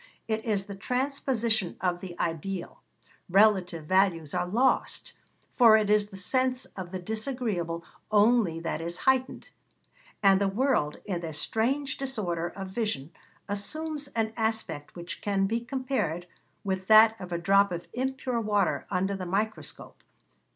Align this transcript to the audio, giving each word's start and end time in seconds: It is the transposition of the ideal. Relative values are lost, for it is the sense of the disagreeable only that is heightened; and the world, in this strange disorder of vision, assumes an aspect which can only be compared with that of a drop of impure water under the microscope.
It 0.27 0.43
is 0.43 0.65
the 0.65 0.73
transposition 0.73 1.77
of 1.79 1.99
the 1.99 2.19
ideal. 2.19 2.81
Relative 3.29 3.85
values 3.85 4.33
are 4.33 4.47
lost, 4.47 5.13
for 5.55 5.77
it 5.77 5.91
is 5.91 6.09
the 6.09 6.17
sense 6.17 6.65
of 6.75 6.91
the 6.91 6.97
disagreeable 6.97 7.83
only 8.09 8.59
that 8.61 8.81
is 8.81 8.97
heightened; 9.05 9.51
and 10.23 10.41
the 10.41 10.47
world, 10.47 10.97
in 11.05 11.21
this 11.21 11.37
strange 11.37 11.97
disorder 11.97 12.47
of 12.55 12.69
vision, 12.69 13.11
assumes 13.47 14.07
an 14.15 14.33
aspect 14.35 14.95
which 14.95 15.21
can 15.21 15.41
only 15.41 15.59
be 15.59 15.65
compared 15.65 16.25
with 16.63 16.87
that 16.87 17.15
of 17.21 17.31
a 17.31 17.37
drop 17.37 17.71
of 17.71 17.87
impure 17.93 18.41
water 18.41 18.87
under 18.89 19.15
the 19.15 19.27
microscope. 19.27 20.03